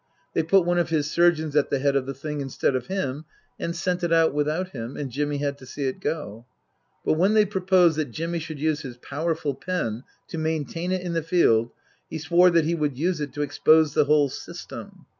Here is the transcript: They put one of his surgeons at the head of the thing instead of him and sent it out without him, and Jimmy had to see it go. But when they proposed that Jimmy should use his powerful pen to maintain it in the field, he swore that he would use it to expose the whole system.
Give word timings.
They 0.33 0.41
put 0.41 0.65
one 0.65 0.79
of 0.79 0.89
his 0.89 1.11
surgeons 1.11 1.55
at 1.55 1.69
the 1.69 1.77
head 1.77 1.95
of 1.95 2.07
the 2.07 2.15
thing 2.15 2.41
instead 2.41 2.75
of 2.75 2.87
him 2.87 3.25
and 3.59 3.75
sent 3.75 4.03
it 4.03 4.11
out 4.11 4.33
without 4.33 4.69
him, 4.69 4.97
and 4.97 5.11
Jimmy 5.11 5.37
had 5.37 5.59
to 5.59 5.67
see 5.67 5.83
it 5.85 5.99
go. 5.99 6.47
But 7.05 7.19
when 7.19 7.35
they 7.35 7.45
proposed 7.45 7.97
that 7.99 8.09
Jimmy 8.09 8.39
should 8.39 8.59
use 8.59 8.81
his 8.81 8.97
powerful 8.97 9.53
pen 9.53 10.03
to 10.29 10.39
maintain 10.39 10.91
it 10.91 11.03
in 11.03 11.13
the 11.13 11.21
field, 11.21 11.69
he 12.09 12.17
swore 12.17 12.49
that 12.49 12.65
he 12.65 12.73
would 12.73 12.97
use 12.97 13.21
it 13.21 13.31
to 13.33 13.43
expose 13.43 13.93
the 13.93 14.05
whole 14.05 14.29
system. 14.29 15.05